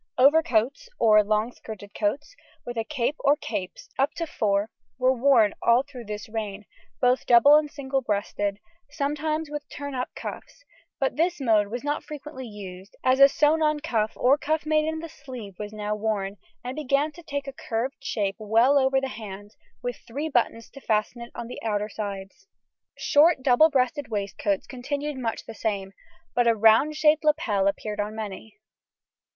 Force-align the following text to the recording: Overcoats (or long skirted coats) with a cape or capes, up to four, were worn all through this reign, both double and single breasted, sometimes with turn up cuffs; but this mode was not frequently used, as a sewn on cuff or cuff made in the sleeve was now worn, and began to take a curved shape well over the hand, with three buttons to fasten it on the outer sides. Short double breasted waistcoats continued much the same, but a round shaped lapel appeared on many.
Overcoats 0.17 0.89
(or 0.97 1.23
long 1.23 1.51
skirted 1.51 1.93
coats) 1.93 2.35
with 2.65 2.75
a 2.75 2.83
cape 2.83 3.17
or 3.19 3.35
capes, 3.35 3.87
up 3.99 4.15
to 4.15 4.25
four, 4.25 4.71
were 4.97 5.13
worn 5.13 5.53
all 5.61 5.83
through 5.83 6.05
this 6.05 6.27
reign, 6.27 6.65
both 6.99 7.27
double 7.27 7.55
and 7.55 7.69
single 7.69 8.01
breasted, 8.01 8.57
sometimes 8.89 9.51
with 9.51 9.69
turn 9.69 9.93
up 9.93 10.09
cuffs; 10.15 10.65
but 10.99 11.17
this 11.17 11.39
mode 11.39 11.67
was 11.67 11.83
not 11.83 12.03
frequently 12.03 12.47
used, 12.47 12.95
as 13.03 13.19
a 13.19 13.29
sewn 13.29 13.61
on 13.61 13.79
cuff 13.79 14.13
or 14.15 14.39
cuff 14.39 14.65
made 14.65 14.85
in 14.87 14.97
the 15.01 15.07
sleeve 15.07 15.53
was 15.59 15.71
now 15.71 15.93
worn, 15.93 16.37
and 16.63 16.75
began 16.77 17.11
to 17.11 17.21
take 17.21 17.45
a 17.45 17.53
curved 17.53 18.03
shape 18.03 18.37
well 18.39 18.79
over 18.79 18.99
the 18.99 19.07
hand, 19.07 19.55
with 19.83 19.97
three 20.07 20.27
buttons 20.27 20.71
to 20.71 20.81
fasten 20.81 21.21
it 21.21 21.31
on 21.35 21.45
the 21.45 21.61
outer 21.61 21.89
sides. 21.89 22.47
Short 22.97 23.43
double 23.43 23.69
breasted 23.69 24.07
waistcoats 24.07 24.65
continued 24.65 25.17
much 25.19 25.45
the 25.45 25.53
same, 25.53 25.93
but 26.33 26.47
a 26.47 26.55
round 26.55 26.95
shaped 26.95 27.23
lapel 27.23 27.67
appeared 27.67 27.99
on 27.99 28.15
many. 28.15 28.57